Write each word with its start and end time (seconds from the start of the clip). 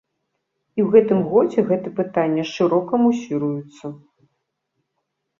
І 0.77 0.83
ў 0.85 0.93
гэтым 0.93 1.19
годзе 1.33 1.59
гэта 1.67 1.87
пытанне 1.99 2.45
шырока 2.53 2.93
мусіруецца. 3.03 3.85